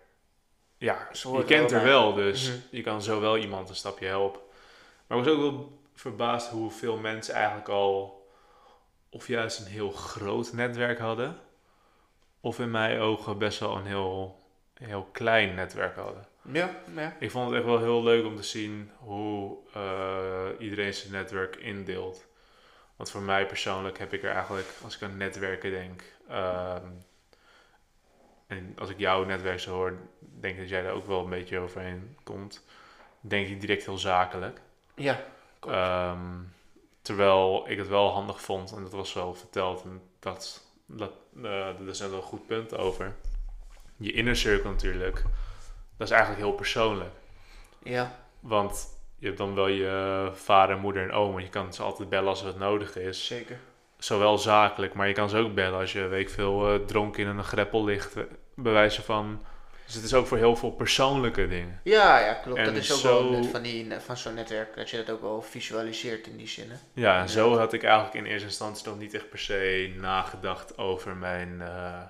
ja, 0.77 1.07
je 1.11 1.43
kent 1.45 1.71
er 1.71 1.77
er 1.77 1.83
wel 1.83 2.13
wel, 2.15 2.23
dus 2.23 2.47
Mhm. 2.49 2.57
je 2.69 2.81
kan 2.81 3.01
zo 3.01 3.19
wel 3.19 3.37
iemand 3.37 3.69
een 3.69 3.75
stapje 3.75 4.05
helpen. 4.07 4.41
Maar 5.07 5.17
ik 5.17 5.23
was 5.23 5.33
ook 5.33 5.39
wel 5.41 5.79
verbaasd 5.95 6.49
hoeveel 6.49 6.97
mensen 6.97 7.33
eigenlijk 7.33 7.69
al 7.69 8.27
of 9.09 9.27
juist 9.27 9.59
een 9.59 9.65
heel 9.71 9.91
groot 9.91 10.53
netwerk 10.53 10.99
hadden. 10.99 11.37
Of 12.39 12.59
in 12.59 12.71
mijn 12.71 12.99
ogen 12.99 13.37
best 13.37 13.59
wel 13.59 13.75
een 13.75 13.85
heel, 13.85 14.39
heel 14.73 15.07
klein 15.11 15.55
netwerk 15.55 15.95
hadden. 15.95 16.27
Ja, 16.51 16.69
ja. 16.95 17.15
Ik 17.19 17.31
vond 17.31 17.45
het 17.49 17.55
echt 17.55 17.65
wel 17.65 17.79
heel 17.79 18.03
leuk 18.03 18.25
om 18.25 18.35
te 18.35 18.43
zien 18.43 18.91
hoe 18.97 19.57
eh, 19.73 20.45
iedereen 20.59 20.93
zijn 20.93 21.11
netwerk 21.11 21.55
indeelt. 21.55 22.25
Want 22.95 23.11
voor 23.11 23.21
mij 23.21 23.45
persoonlijk 23.45 23.97
heb 23.97 24.13
ik 24.13 24.23
er 24.23 24.31
eigenlijk, 24.31 24.67
als 24.83 24.95
ik 24.95 25.01
aan 25.01 25.17
netwerken 25.17 25.71
denk, 25.71 26.03
ehm, 26.27 26.87
en 28.47 28.75
als 28.77 28.89
ik 28.89 28.99
jouw 28.99 29.23
netwerk 29.23 29.59
zo 29.59 29.73
hoor, 29.73 29.97
denk 30.19 30.53
ik 30.53 30.59
dat 30.59 30.69
jij 30.69 30.81
daar 30.81 30.93
ook 30.93 31.05
wel 31.05 31.23
een 31.23 31.29
beetje 31.29 31.59
overheen 31.59 32.17
komt. 32.23 32.65
Denk 33.19 33.47
ik 33.47 33.59
direct 33.59 33.85
heel 33.85 33.97
zakelijk. 33.97 34.61
Ja. 34.95 35.23
Ehm, 35.59 36.41
terwijl 37.01 37.69
ik 37.69 37.77
het 37.77 37.87
wel 37.87 38.09
handig 38.09 38.41
vond, 38.41 38.71
en 38.71 38.81
dat 38.81 38.91
was 38.91 39.13
wel 39.13 39.33
verteld, 39.33 39.83
en 39.83 40.01
dat, 40.19 40.67
dat, 40.85 41.11
eh 41.35 41.41
daar 41.43 41.87
is 41.87 41.99
net 41.99 42.09
wel 42.09 42.19
een 42.19 42.25
goed 42.25 42.47
punt 42.47 42.77
over. 42.77 43.15
Je 43.97 44.11
inner 44.11 44.35
circle 44.35 44.71
natuurlijk, 44.71 45.23
dat 45.97 46.07
is 46.07 46.13
eigenlijk 46.13 46.41
heel 46.41 46.53
persoonlijk. 46.53 47.13
Ja. 47.83 48.19
Want 48.39 48.92
je 49.23 49.29
hebt 49.29 49.41
dan 49.41 49.55
wel 49.55 49.67
je 49.67 50.29
vader, 50.33 50.77
moeder 50.77 51.03
en 51.03 51.11
oom. 51.11 51.37
en 51.37 51.43
Je 51.43 51.49
kan 51.49 51.73
ze 51.73 51.83
altijd 51.83 52.09
bellen 52.09 52.27
als 52.29 52.41
het 52.41 52.57
nodig 52.57 52.97
is. 52.97 53.25
Zeker. 53.25 53.57
Zowel 53.97 54.37
zakelijk, 54.37 54.93
maar 54.93 55.07
je 55.07 55.13
kan 55.13 55.29
ze 55.29 55.37
ook 55.37 55.53
bellen 55.53 55.79
als 55.79 55.93
je, 55.93 56.07
weet 56.07 56.21
ik 56.21 56.29
veel, 56.29 56.73
eh, 56.73 56.79
dronken 56.85 57.23
in 57.23 57.29
een 57.37 57.43
greppel 57.43 57.83
ligt. 57.83 58.15
eh, 58.17 58.23
Bij 58.55 58.71
wijze 58.71 59.01
van... 59.01 59.45
Dus 59.85 59.93
het 59.95 60.03
is 60.03 60.13
ook 60.13 60.27
voor 60.27 60.37
heel 60.37 60.55
veel 60.55 60.71
persoonlijke 60.71 61.47
dingen. 61.47 61.79
Ja, 61.83 62.19
ja, 62.19 62.33
klopt. 62.33 62.57
En 62.59 62.65
dat 62.65 62.75
is 62.75 62.91
ook 62.93 62.97
zo- 62.99 63.21
wel 63.29 63.31
net 63.39 63.45
van, 63.51 63.61
die, 63.61 63.87
van 63.99 64.17
zo'n 64.17 64.33
netwerk. 64.33 64.75
Dat 64.75 64.89
je 64.89 64.97
dat 64.97 65.09
ook 65.15 65.21
wel 65.21 65.41
visualiseert 65.41 66.27
in 66.27 66.37
die 66.37 66.47
zin. 66.47 66.69
hè. 66.69 66.75
Ja, 66.93 67.21
en 67.21 67.29
zo 67.29 67.57
had 67.57 67.73
ik 67.73 67.83
eigenlijk 67.83 68.13
in 68.15 68.25
eerste 68.25 68.47
instantie 68.47 68.87
nog 68.87 68.97
niet 68.99 69.13
echt 69.13 69.29
per 69.29 69.39
se 69.39 69.93
nagedacht 69.97 70.77
over 70.77 71.15
mijn, 71.15 71.61
eh, 71.61 72.01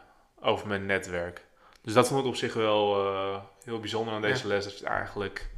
over 0.42 0.68
mijn 0.68 0.86
netwerk. 0.86 1.46
Dus 1.82 1.94
dat 1.94 2.08
vond 2.08 2.20
ik 2.20 2.26
op 2.28 2.36
zich 2.36 2.54
wel 2.54 2.96
heel 3.64 3.80
bijzonder 3.80 4.14
aan 4.14 4.22
deze 4.22 4.48
les. 4.48 4.64
Dat 4.64 4.80
je 4.80 4.86
eigenlijk... 4.86 5.50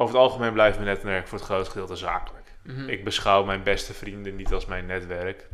Over 0.00 0.14
het 0.14 0.22
algemeen 0.22 0.52
blijft 0.52 0.78
mijn 0.78 0.90
netwerk 0.90 1.26
voor 1.28 1.38
het 1.38 1.46
grootste 1.46 1.70
gedeelte 1.70 1.96
zakelijk. 1.96 2.46
Mhm. 2.62 2.88
Ik 2.88 3.04
beschouw 3.04 3.44
mijn 3.44 3.62
beste 3.62 3.94
vrienden 3.94 4.36
niet 4.36 4.52
als 4.52 4.66
mijn 4.66 4.86
netwerk. 4.86 5.48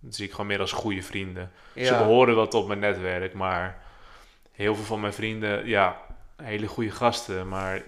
Dat 0.00 0.14
zie 0.14 0.24
ik 0.24 0.30
gewoon 0.30 0.46
meer 0.46 0.60
als 0.60 0.72
goede 0.72 1.02
vrienden. 1.02 1.50
Ze 1.74 1.96
behoren 1.98 2.34
wel 2.34 2.48
tot 2.48 2.66
mijn 2.66 2.78
netwerk, 2.78 3.34
maar 3.34 3.82
heel 4.52 4.74
veel 4.74 4.84
van 4.84 5.00
mijn 5.00 5.12
vrienden, 5.12 5.66
ja, 5.66 6.00
hele 6.42 6.66
goede 6.66 6.90
gasten, 6.90 7.48
maar 7.48 7.82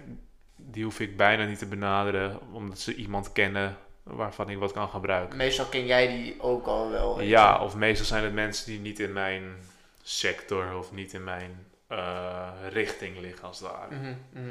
die 0.55 0.83
hoef 0.83 0.99
ik 0.99 1.17
bijna 1.17 1.45
niet 1.45 1.59
te 1.59 1.65
benaderen, 1.65 2.39
omdat 2.51 2.79
ze 2.79 2.95
iemand 2.95 3.31
kennen 3.31 3.77
waarvan 4.03 4.49
ik 4.49 4.57
wat 4.57 4.71
kan 4.71 4.89
gebruiken. 4.89 5.37
Meestal 5.37 5.65
ken 5.65 5.85
jij 5.85 6.07
die 6.07 6.41
ook 6.41 6.65
al 6.65 6.89
wel. 6.89 7.21
Ja, 7.21 7.63
of 7.63 7.75
meestal 7.75 8.05
zijn 8.05 8.23
het 8.23 8.33
mensen 8.33 8.65
die 8.65 8.79
niet 8.79 8.99
in 8.99 9.13
mijn 9.13 9.43
sector 10.01 10.77
of 10.77 10.91
niet 10.91 11.13
in 11.13 11.23
mijn 11.23 11.67
eh, 11.87 12.49
richting 12.69 13.19
liggen, 13.19 13.47
als 13.47 13.59
het 13.59 13.69
ware. 13.69 13.95
Mhm, 13.95 14.13
mhm. 14.31 14.49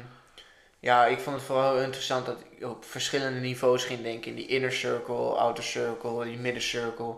Ja, 0.83 1.05
ik 1.05 1.19
vond 1.19 1.35
het 1.35 1.45
vooral 1.45 1.81
interessant 1.81 2.25
dat 2.25 2.37
ik 2.39 2.65
op 2.67 2.85
verschillende 2.85 3.39
niveaus 3.39 3.85
ging 3.85 4.01
denken. 4.01 4.29
In 4.29 4.35
die 4.35 4.47
inner 4.47 4.71
circle, 4.71 5.15
outer 5.15 5.63
circle, 5.63 6.23
die 6.23 6.37
middencircle. 6.37 7.15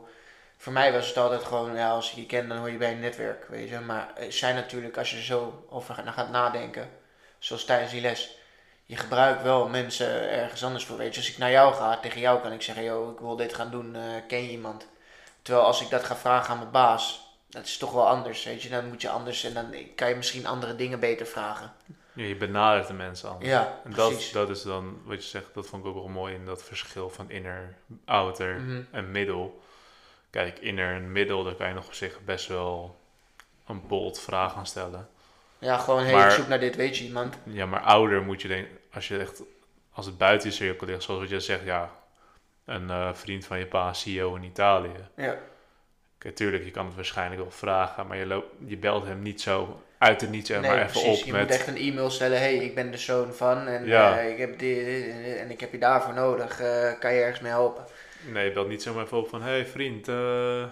Voor 0.58 0.74
mij 0.74 0.94
was 0.94 1.08
het 1.08 1.18
altijd 1.18 1.44
gewoon, 1.44 1.76
ja, 1.76 1.90
als 1.90 2.12
je 2.12 2.22
je 2.22 2.26
kent, 2.26 2.50
dan 2.50 2.58
hoor 2.58 2.70
je 2.70 2.78
bij 2.78 2.92
een 2.92 3.00
netwerk, 3.00 3.48
weet 3.48 3.70
je. 3.70 3.80
Maar 3.80 4.14
zijn 4.30 4.56
natuurlijk, 4.56 4.98
als 4.98 5.12
je 5.12 5.18
er 5.18 5.24
zo 5.24 5.66
over 5.70 5.96
gaat, 5.96 6.30
nadenken, 6.30 6.90
zoals 7.40 7.66
tijdens 7.66 7.92
die 7.92 8.02
les, 8.02 8.38
je 8.86 8.98
gebruikt 8.98 9.44
wel 9.44 9.68
mensen 9.68 10.30
ergens 10.30 10.64
anders 10.64 10.86
voor, 10.86 10.98
weet 10.98 11.14
je. 11.14 11.20
Als 11.20 11.30
ik 11.30 11.38
naar 11.38 11.52
jou 11.52 11.74
ga, 11.74 12.00
tegen 12.00 12.22
jou 12.22 12.42
kan 12.42 12.52
ik 12.52 12.62
zeggen, 12.62 12.84
yo, 12.84 13.12
ik 13.12 13.20
wil 13.20 13.36
dit 13.36 13.54
gaan 13.54 13.72
doen, 13.72 13.96
eh, 13.96 14.02
ken 14.28 14.44
je 14.44 14.50
iemand? 14.50 14.88
Terwijl 15.42 15.66
als 15.66 15.82
ik 15.82 15.90
dat 15.90 16.04
ga 16.04 16.16
vragen 16.16 16.50
aan 16.50 16.60
mijn 16.60 16.72
baas, 16.72 17.36
dat 17.50 17.66
is 17.66 17.78
toch 17.78 17.92
wel 17.92 18.08
anders, 18.08 18.44
weet 18.44 18.62
je. 18.62 18.70
Dan 18.70 18.88
moet 18.88 19.02
je 19.02 19.10
anders 19.10 19.44
en 19.44 19.54
dan 19.54 19.76
kan 19.96 20.10
je 20.10 20.16
misschien 20.16 20.46
andere 20.46 20.76
dingen 20.76 21.00
beter 21.00 21.26
vragen. 21.26 21.74
Ja, 22.16 22.24
je 22.24 22.36
benadert 22.36 22.88
de 22.88 22.94
mensen 22.94 23.30
anders. 23.30 23.50
Ja, 23.50 23.80
En 23.84 23.92
dat, 23.94 24.10
precies. 24.10 24.32
dat 24.32 24.50
is 24.50 24.62
dan, 24.64 25.02
wat 25.04 25.24
je 25.24 25.30
zegt, 25.30 25.54
dat 25.54 25.68
vond 25.68 25.84
ik 25.84 25.90
ook 25.90 25.96
wel 25.96 26.08
mooi 26.08 26.34
in 26.34 26.46
dat 26.46 26.64
verschil 26.64 27.10
van 27.10 27.30
inner, 27.30 27.76
outer 28.06 28.56
Mhm. 28.60 28.82
en 28.92 29.12
middel. 29.12 29.62
Kijk, 30.30 30.60
inner 30.60 30.94
en 30.96 31.12
middel, 31.12 31.44
daar 31.44 31.56
kan 31.56 31.68
je 31.68 31.74
nog 31.74 31.86
op 31.86 31.94
zich 31.94 32.20
best 32.26 32.48
wel 32.48 33.00
een 33.68 33.88
bold 33.88 34.20
vraag 34.20 34.56
aan 34.56 34.66
stellen. 34.66 35.10
Ja, 35.60 35.78
gewoon, 35.78 36.04
hey, 36.04 36.14
Maar- 36.14 36.28
ik 36.28 36.32
zoek 36.36 36.48
naar 36.48 36.60
dit, 36.60 36.76
weet 36.76 36.98
je 36.98 37.04
iemand. 37.04 37.36
Ja, 37.44 37.66
maar 37.66 37.82
ouder 37.82 38.22
moet 38.22 38.42
je 38.42 38.48
denken, 38.48 38.78
als 38.94 39.08
je 39.08 39.18
echt, 39.18 39.42
als 39.94 40.06
het 40.06 40.18
buiten 40.18 40.50
je 40.50 40.56
cirkel 40.56 40.88
ligt, 40.88 41.04
zoals 41.04 41.20
wat 41.22 41.30
je 41.30 41.40
zegt, 41.40 41.64
ja, 41.64 41.92
een 42.66 42.90
eh, 42.90 43.14
vriend 43.14 43.46
van 43.46 43.60
je 43.60 43.66
pa, 43.66 43.94
CEO 43.94 44.36
in 44.36 44.44
Italië. 44.44 45.08
Ja, 45.16 45.38
tuurlijk, 46.34 46.64
je 46.64 46.72
kan 46.72 46.86
het 46.86 46.96
waarschijnlijk 46.96 47.42
wel 47.42 47.52
vragen, 47.52 48.08
maar 48.08 48.18
je, 48.18 48.26
loopt, 48.26 48.48
je 48.66 48.78
belt 48.78 49.06
hem 49.06 49.22
niet 49.22 49.42
zo 49.42 49.80
uit 49.98 50.22
het 50.22 50.30
niet 50.30 50.48
zeg 50.48 50.62
nee, 50.62 50.70
maar 50.70 50.80
even 50.80 50.92
precies. 50.92 51.20
op 51.20 51.26
je 51.26 51.32
met... 51.32 51.42
moet 51.42 51.52
echt 51.52 51.68
een 51.68 51.78
e-mail 51.78 52.10
stellen, 52.10 52.40
hey, 52.40 52.56
ik 52.56 52.76
ben 52.76 52.92
de 52.92 52.98
zoon 52.98 53.34
van 53.34 53.68
en 53.68 53.86
Ja. 53.86 54.20
eh, 54.20 54.32
ik 54.32 54.38
heb 54.38 54.60
dit, 54.60 55.08
en 55.08 55.40
en 55.40 55.52
ik 55.52 55.60
heb 55.60 55.72
je 55.72 55.78
daarvoor 55.78 56.14
nodig. 56.14 56.60
Eh, 56.62 57.00
kan 57.00 57.14
je 57.14 57.22
ergens 57.22 57.40
mee 57.40 57.52
helpen? 57.52 57.84
Nee, 58.32 58.46
je 58.46 58.52
belt 58.52 58.68
niet 58.68 58.84
zomaar 58.84 59.04
even 59.04 59.18
op 59.18 59.30
van, 59.30 59.42
hey 59.42 59.66
vriend, 59.66 60.08
eh, 60.08 60.64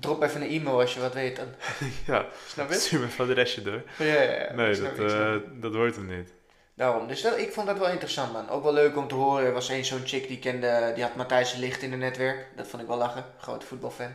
Drop 0.00 0.22
even 0.22 0.42
een 0.42 0.50
e-mail 0.50 0.80
als 0.80 0.94
je 0.94 1.00
wat 1.00 1.14
weet 1.14 1.36
dan. 1.36 1.46
ja, 2.06 2.24
Snap 2.46 2.68
je? 2.68 2.74
stuur 2.80 3.00
me 3.00 3.08
van 3.08 3.26
de 3.26 3.32
restje 3.32 3.62
door. 3.62 3.82
Ja, 3.98 4.04
ja, 4.04 4.22
ja. 4.22 4.52
Nee, 4.52 4.80
dat, 4.80 4.96
je, 4.96 5.02
je. 5.02 5.42
dat 5.60 5.74
wordt 5.74 5.96
hem 5.96 6.16
niet. 6.16 6.32
Daarom. 6.74 7.08
Dus 7.08 7.22
dat, 7.22 7.38
ik 7.38 7.52
vond 7.52 7.66
dat 7.66 7.78
wel 7.78 7.88
interessant, 7.88 8.32
man. 8.32 8.48
Ook 8.48 8.62
wel 8.62 8.72
leuk 8.72 8.96
om 8.96 9.08
te 9.08 9.14
horen. 9.14 9.46
Er 9.46 9.52
was 9.52 9.68
één 9.68 9.84
zo'n 9.84 10.02
chick 10.06 10.28
die 10.28 10.38
kende, 10.38 10.92
die 10.94 11.02
had 11.02 11.14
Matthijs 11.16 11.54
Licht 11.54 11.82
in 11.82 11.90
het 11.90 12.00
netwerk. 12.00 12.46
Dat 12.56 12.66
vond 12.66 12.82
ik 12.82 12.88
wel 12.88 12.96
lachen. 12.96 13.24
Groot 13.38 13.64
voetbalfan. 13.64 14.14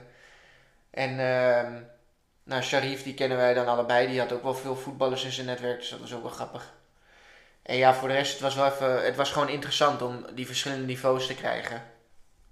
En, 0.96 1.20
ehm 1.20 1.84
nou, 2.44 2.62
Sharif, 2.62 3.04
die 3.04 3.14
kennen 3.14 3.38
wij 3.38 3.54
dan 3.54 3.68
allebei. 3.68 4.08
Die 4.08 4.20
had 4.20 4.32
ook 4.32 4.44
wel 4.44 4.54
veel 4.54 4.76
voetballers 4.76 5.24
in 5.24 5.32
zijn 5.32 5.46
netwerk, 5.46 5.80
dus 5.80 5.90
dat 5.90 6.00
was 6.00 6.14
ook 6.14 6.22
wel 6.22 6.32
grappig. 6.32 6.74
En 7.62 7.78
ja, 7.78 7.94
voor 7.94 8.08
de 8.08 8.14
rest, 8.14 8.32
het 8.32 8.42
was 8.42 8.56
wel 8.56 8.66
even, 8.66 9.06
het 9.06 9.16
was 9.16 9.32
gewoon 9.32 9.50
interessant 9.50 10.02
om 10.02 10.26
die 10.36 10.46
verschillende 10.46 10.86
niveaus 10.86 11.28
te 11.28 11.36
krijgen. 11.36 11.84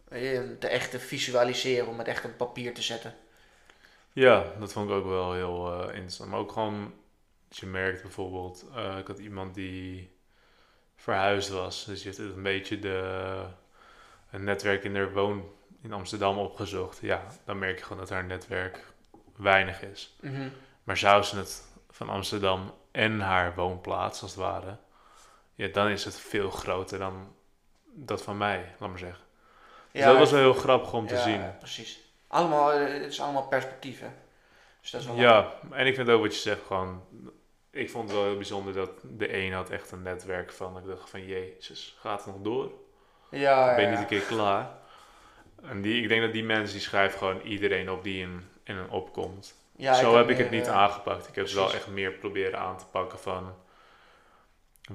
Om 0.10 0.60
te 0.60 0.68
echt 0.68 0.92
te 0.92 1.00
visualiseren, 1.00 1.88
om 1.88 1.98
het 1.98 2.08
echt 2.08 2.26
op 2.26 2.38
papier 2.38 2.74
te 2.74 2.82
zetten. 2.82 3.16
Ja, 4.12 4.46
dat 4.60 4.74
vond 4.74 4.90
ik 4.90 4.96
ook 4.96 5.06
wel 5.06 5.34
heel 5.34 5.82
eh, 5.82 5.94
interessant. 5.94 6.30
Maar 6.30 6.40
ook 6.40 6.52
gewoon, 6.52 6.94
je 7.50 7.66
merkt 7.66 8.02
bijvoorbeeld, 8.02 8.66
eh, 8.76 8.98
ik 8.98 9.08
had 9.08 9.20
iemand 9.20 9.56
die 9.56 10.12
verhuisd 10.96 11.50
was. 11.50 11.86
Dus 11.86 12.00
je 12.00 12.06
heeft 12.06 12.18
een 12.18 12.44
beetje 12.44 12.80
de, 12.80 13.46
het 14.28 14.42
netwerk 14.42 14.84
in 14.84 14.96
haar 14.96 15.14
woon 15.14 15.52
in 15.84 15.94
Amsterdam 15.94 16.38
opgezocht. 16.38 17.00
Ja, 17.02 17.24
dan 17.46 17.60
merk 17.60 17.78
je 17.78 17.84
gewoon 17.84 17.98
dat 17.98 18.10
haar 18.10 18.24
netwerk 18.24 18.80
weinig 19.36 19.82
is. 19.82 20.16
Mhm. 20.22 20.48
Maar 20.84 20.98
zou 20.98 21.24
ze 21.24 21.38
het 21.38 21.64
van 21.90 22.10
Amsterdam 22.10 22.74
en 22.92 23.20
haar 23.20 23.56
woonplaats 23.56 24.22
als 24.22 24.32
het 24.32 24.40
ware, 24.40 24.78
ja, 25.56 25.68
dan 25.68 25.88
is 25.88 26.06
het 26.06 26.20
veel 26.20 26.50
groter 26.50 27.00
dan 27.00 27.36
dat 27.84 28.22
van 28.24 28.38
mij, 28.38 28.76
laat 28.80 28.90
maar 28.90 29.00
zeggen. 29.00 29.24
Dus 29.92 30.04
dat 30.04 30.18
was 30.18 30.32
wel 30.32 30.40
heel 30.40 30.54
grappig 30.54 30.94
om 30.94 31.08
te 31.08 31.14
ja, 31.14 31.22
zien. 31.22 31.58
precies. 31.58 32.00
Allemaal, 32.28 32.72
eh, 32.72 32.94
het 32.94 33.12
is 33.12 33.22
allemaal 33.22 33.48
perspectief, 33.48 34.00
hè. 34.00 34.10
Dus 34.82 34.92
dat 34.92 35.02
is 35.02 35.08
wel 35.08 35.16
Ja, 35.16 35.54
en 35.72 35.88
ik 35.88 35.96
vind 35.96 36.10
ook 36.10 36.22
wat 36.22 36.34
je 36.34 36.40
zegt 36.40 36.62
gewoon. 36.68 37.04
Ik 37.70 37.90
vond 37.90 38.10
het 38.10 38.18
wel 38.18 38.28
heel 38.28 38.36
bijzonder 38.36 38.74
dat 38.74 38.90
de 39.04 39.38
een 39.38 39.54
had 39.54 39.70
echt 39.70 39.92
een 39.92 40.02
netwerk 40.02 40.52
van. 40.52 40.78
Ik 40.78 40.86
dacht 40.86 41.10
van 41.10 41.26
jezus, 41.26 41.98
gaat 42.00 42.26
het 42.26 42.34
nog 42.34 42.44
door? 42.44 42.72
Ja, 43.30 43.76
ben 43.76 43.84
je 43.84 43.90
ja, 43.90 43.90
niet 43.90 44.00
een 44.00 44.20
keer 44.20 44.28
klaar? 44.28 44.82
En 45.68 45.82
die, 45.82 46.02
ik 46.02 46.08
denk 46.08 46.22
dat 46.22 46.34
die 46.34 46.44
mensen 46.44 46.74
die 46.74 46.86
schrijven 46.86 47.18
gewoon 47.18 47.42
iedereen 47.42 47.90
op 47.90 48.04
die 48.04 48.22
in, 48.22 48.44
in 48.64 48.76
een 48.76 48.90
opkomt. 48.90 49.56
ja. 49.76 49.94
Zo 49.94 50.18
heb 50.18 50.30
ik 50.30 50.38
het 50.38 50.50
niet 50.50 50.68
eh, 50.68 50.76
aangepakt. 50.76 51.28
Ik 51.28 51.36
heb 51.36 51.46
het 51.46 51.54
wel 51.54 51.74
echt 51.74 51.88
meer 51.88 52.12
proberen 52.12 52.60
aan 52.60 52.78
te 52.78 52.86
pakken 52.86 53.20
van 53.20 53.54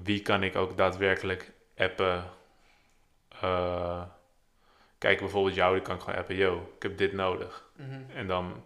wie 0.02 0.22
kan 0.22 0.42
ik 0.42 0.56
ook 0.56 0.76
daadwerkelijk 0.76 1.52
appen. 1.76 2.24
Eh, 3.40 4.02
kijk 4.98 5.18
bijvoorbeeld 5.18 5.54
jou, 5.54 5.74
die 5.74 5.82
kan 5.82 5.94
ik 5.94 6.00
gewoon 6.00 6.18
appen. 6.18 6.36
Yo, 6.36 6.72
ik 6.76 6.82
heb 6.82 6.98
dit 6.98 7.12
nodig. 7.12 7.70
mhm. 7.76 8.00
En 8.14 8.26
dan, 8.26 8.62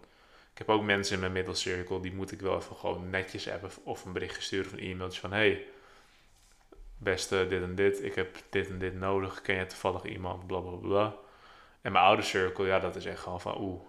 ik 0.52 0.59
heb 0.59 0.68
ook 0.68 0.82
mensen 0.82 1.14
in 1.14 1.21
mijn 1.21 1.32
middelcirkel, 1.32 2.00
die 2.00 2.14
moet 2.14 2.32
ik 2.32 2.40
wel 2.40 2.56
even 2.56 2.76
gewoon 2.76 3.11
netjes 3.11 3.49
appen 3.50 3.71
of 3.85 4.04
een 4.04 4.12
berichtje 4.12 4.42
sturen 4.42 4.66
of 4.66 4.73
een 4.73 4.85
e-mailtje 4.85 5.21
van 5.21 5.32
hey, 5.32 5.66
beste 6.97 7.47
dit 7.47 7.62
en 7.62 7.75
dit, 7.75 8.04
ik 8.04 8.14
heb 8.14 8.37
dit 8.50 8.68
en 8.68 8.78
dit 8.78 8.94
nodig, 8.94 9.42
ken 9.42 9.56
je 9.56 9.66
toevallig 9.66 10.04
iemand, 10.04 10.47
bla 10.47 10.59
bla 10.59 10.76
bla. 10.76 11.14
En 11.82 11.92
mijn 11.92 12.04
oude 12.04 12.22
cirkel, 12.22 12.64
ja, 12.66 12.78
dat 12.78 12.96
is 12.96 13.04
echt 13.04 13.20
gewoon 13.20 13.40
van 13.40 13.60
oeh, 13.60 13.80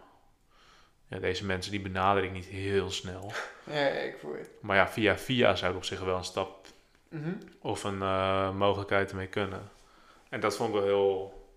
ja, 1.07 1.19
deze 1.19 1.45
mensen 1.45 1.71
die 1.71 1.81
benader 1.81 2.23
ik 2.23 2.31
niet 2.31 2.45
heel 2.45 2.91
snel. 2.91 3.31
Ja, 3.63 3.87
ik 3.87 4.17
voel 4.19 4.33
het. 4.33 4.49
Maar 4.61 4.75
ja, 4.75 4.87
via 4.87 5.17
via 5.17 5.55
zou 5.55 5.71
ik 5.71 5.77
op 5.77 5.83
zich 5.83 5.99
wel 5.99 6.17
een 6.17 6.23
stap 6.23 6.67
Mhm. 7.09 7.33
of 7.61 7.83
een 7.83 8.01
eh, 8.01 8.51
mogelijkheid 8.51 9.09
ermee 9.09 9.27
kunnen. 9.27 9.71
En 10.29 10.39
dat 10.39 10.55
vond 10.55 10.69
ik 10.69 10.75
wel 10.75 10.83
heel 10.83 11.47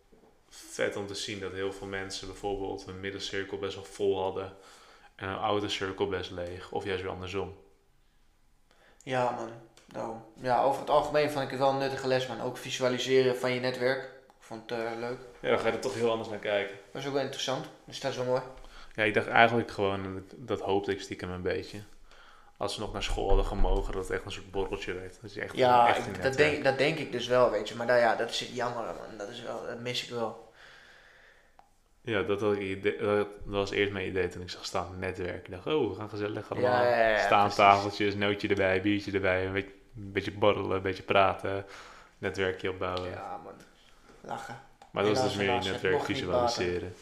vet 0.49 0.97
om 0.97 1.07
te 1.07 1.15
zien 1.15 1.41
dat 1.41 1.53
heel 1.53 1.73
veel 1.73 1.87
mensen 1.87 2.27
bijvoorbeeld 2.27 2.87
een 2.87 3.01
middencirkel 3.01 3.59
best 3.59 3.75
wel 3.75 3.85
vol 3.85 4.23
hadden 4.23 4.57
en 5.15 5.29
een 5.29 5.39
oude 5.39 5.69
cirkel 5.69 6.09
best 6.09 6.31
leeg, 6.31 6.71
of 6.73 6.85
juist 6.85 7.03
weer 7.03 7.11
andersom. 7.13 7.57
Ja, 9.03 9.31
man. 9.31 9.51
Daarom. 9.87 10.25
Ja, 10.41 10.63
over 10.63 10.81
het 10.81 10.91
algemeen 10.91 11.31
vond 11.31 11.45
ik 11.45 11.51
het 11.51 11.59
wel 11.59 11.71
een 11.71 11.79
nuttige 11.79 12.07
les, 12.07 12.27
man. 12.27 12.41
Ook 12.41 12.57
visualiseren 12.57 13.37
van 13.37 13.53
je 13.53 13.61
netwerk. 13.61 14.11
Vond 14.47 14.71
het 14.71 14.79
eh, 14.79 14.99
leuk. 14.99 15.19
Ja, 15.41 15.49
dan 15.49 15.59
ga 15.59 15.67
je 15.67 15.73
er 15.73 15.81
toch 15.81 15.95
heel 15.95 16.11
anders 16.11 16.29
naar 16.29 16.39
kijken. 16.39 16.77
Dat 16.93 17.03
is 17.03 17.09
ook 17.09 17.15
wel 17.15 17.23
interessant. 17.23 17.67
Dus 17.85 18.01
dat 18.01 18.11
is 18.11 18.17
wel 18.17 18.27
mooi. 18.27 18.43
Ja, 18.95 19.03
ik 19.03 19.15
dacht 19.15 19.27
eigenlijk 19.27 19.71
gewoon, 19.71 20.25
dat, 20.37 20.61
hoopte 20.61 20.93
ik 20.93 21.01
stiekem 21.01 21.31
een 21.31 21.43
beetje, 21.43 21.79
als 22.57 22.75
ze 22.75 22.81
nog 22.81 22.93
naar 22.93 23.03
school 23.03 23.27
hadden 23.29 23.47
gemogen, 23.47 23.93
dat 23.93 24.03
het 24.03 24.11
echt 24.13 24.25
een 24.25 24.33
soort 24.33 24.51
borreltje 24.51 24.93
werd. 24.93 25.19
Dat 25.23 25.35
je 25.35 25.41
echt, 25.41 25.57
Ja, 25.57 25.89
echt 25.89 26.07
ik- 26.07 26.23
dat, 26.23 26.35
denk, 26.37 26.65
dat 26.65 26.79
denk 26.79 26.99
ik 26.99 27.13
dus 27.13 27.27
wel, 27.27 27.51
weet 27.51 27.69
je. 27.69 27.75
Maar 27.75 27.87
nou 27.87 27.99
ja, 27.99 28.15
dat 28.17 28.31
is 28.31 28.41
het 28.41 28.55
jammer, 28.55 28.85
man. 28.85 29.19
Dat, 29.19 29.29
is 29.29 29.43
wel, 29.43 29.67
dat 29.67 29.81
mis 29.81 30.05
ik 30.05 30.11
wel. 30.11 30.53
Ja, 32.01 32.23
dat, 32.23 32.41
had 32.41 32.53
ik 32.53 32.61
idee, 32.61 32.99
dat 32.99 33.27
was 33.45 33.71
eerst 33.71 33.93
mijn 33.93 34.09
idee 34.09 34.29
toen 34.29 34.43
ik 34.43 34.51
zag 34.51 34.65
staan 34.65 34.99
netwerk. 34.99 35.47
Ik 35.47 35.51
dacht, 35.53 35.67
oh, 35.67 35.89
we 35.91 35.95
gaan 35.95 36.09
gezellig 36.09 36.51
allemaal 36.51 36.71
Ja, 36.83 36.99
ja, 36.99 37.09
ja, 37.09 37.19
staan 37.19 37.51
tafeltjes, 37.51 38.15
nootje 38.15 38.49
erbij, 38.49 38.81
biertje 38.83 39.13
erbij, 39.13 39.47
een 39.47 39.53
beetje, 39.53 39.73
een 39.97 40.13
beetje 40.13 40.33
borrelen, 40.33 40.77
een 40.77 40.83
beetje 40.83 41.03
praten, 41.03 41.67
netwerkje 42.19 42.71
opbouwen. 42.71 43.11
Ja, 43.11 43.41
man. 43.45 43.55
Lachen. 44.27 44.61
maar 44.91 45.05
dat 45.05 45.17
helaas, 45.17 45.29
dus 45.35 45.47
meer 45.47 45.55
je 45.63 45.71
netwerk 45.71 46.03
visualiseren. 46.05 46.95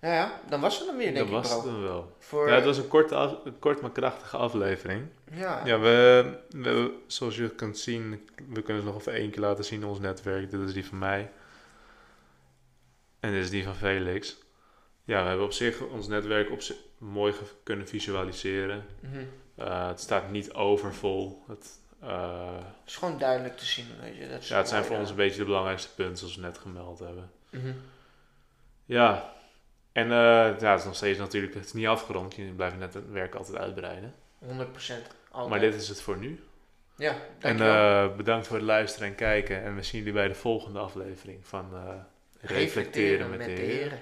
Ja, 0.00 0.12
ja. 0.14 0.40
Dan 0.48 0.60
was 0.60 0.78
het 0.78 0.86
dan 0.86 0.96
weer, 0.96 1.04
denk 1.14 1.16
Dat 1.16 1.26
ik, 1.26 1.32
was 1.32 1.52
het 1.54 1.64
dan 1.64 1.82
wel. 1.82 2.16
Voor, 2.18 2.48
Ja, 2.48 2.54
het 2.54 2.64
was 2.64 2.76
een 2.78 2.88
kort, 2.88 3.12
af- 3.12 3.44
een 3.44 3.58
kort 3.58 3.80
maar 3.80 3.90
krachtige 3.90 4.36
aflevering. 4.36 5.06
ja. 5.32 5.66
Ja, 5.66 5.78
we, 5.78 6.32
we, 6.50 6.94
zoals 7.06 7.36
je 7.36 7.48
kunt 7.50 7.78
zien, 7.78 8.28
we 8.48 8.62
kunnen 8.62 8.82
het 8.84 8.92
nog 8.92 9.00
even 9.00 9.12
één 9.12 9.30
keer 9.30 9.40
laten 9.40 9.64
zien, 9.64 9.84
ons 9.84 9.98
netwerk. 9.98 10.50
Dit 10.50 10.60
is 10.60 10.72
die 10.72 10.86
van 10.86 10.98
mij. 10.98 11.30
En 13.20 13.32
dit 13.32 13.42
is 13.42 13.50
die 13.50 13.64
van 13.64 13.74
Felix. 13.74 14.36
Ja, 15.04 15.22
we 15.22 15.28
hebben 15.28 15.46
op 15.46 15.52
zich 15.52 15.80
ons 15.80 16.06
netwerk 16.08 16.50
op 16.50 16.60
mooi 16.98 17.34
kunnen 17.62 17.88
visualiseren. 17.88 18.84
Mhm. 19.00 19.24
Eh, 19.54 19.86
het 19.88 20.00
staat 20.00 20.30
niet 20.30 20.52
overvol. 20.52 21.44
Het, 21.48 21.78
Het 22.06 22.86
is 22.86 22.96
gewoon 22.96 23.18
duidelijk 23.18 23.56
te 23.56 23.64
zien, 23.64 23.86
weet 24.00 24.16
je. 24.16 24.28
Dat 24.28 24.46
ja, 24.48 24.56
het 24.56 24.68
zijn 24.68 24.84
voor 24.84 24.96
ons 24.96 25.10
een 25.10 25.16
beetje 25.16 25.38
de 25.38 25.44
belangrijkste 25.44 25.94
punten, 25.94 26.16
zoals 26.16 26.36
we 26.36 26.40
net 26.42 26.58
gemeld 26.58 26.98
hebben. 26.98 27.30
Mhm. 27.50 27.72
Ja, 28.84 29.32
en 29.92 30.04
eh, 30.04 30.60
ja, 30.60 30.70
het 30.70 30.78
is 30.78 30.84
nog 30.84 30.96
steeds 30.96 31.18
natuurlijk 31.18 31.54
het 31.54 31.64
is 31.64 31.72
niet 31.72 31.86
afgerond. 31.86 32.34
Je 32.34 32.42
blijft 32.44 32.76
net 32.78 32.94
het 32.94 33.10
werk 33.10 33.34
altijd 33.34 33.56
uitbreiden. 33.58 34.14
100%. 34.38 34.46
Altijd. 35.30 35.50
Maar 35.50 35.60
dit 35.60 35.74
is 35.74 35.88
het 35.88 36.02
voor 36.02 36.16
nu. 36.18 36.42
Ja, 36.96 37.10
En 37.10 37.16
dankjewel. 37.56 38.08
eh, 38.10 38.16
bedankt 38.16 38.46
voor 38.46 38.56
het 38.56 38.64
luisteren 38.64 39.08
en 39.08 39.14
kijken. 39.14 39.62
En 39.62 39.74
we 39.74 39.82
zien 39.82 39.98
jullie 39.98 40.14
bij 40.14 40.28
de 40.28 40.34
volgende 40.34 40.78
aflevering 40.78 41.46
van 41.46 41.66
eh, 41.74 41.94
Reflecteren 42.40 43.30
met 43.30 43.38
de 43.38 43.44
Heer. 43.50 43.58
heren. 43.58 43.98